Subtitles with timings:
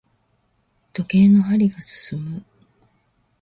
[0.93, 2.43] 時計の針が進む。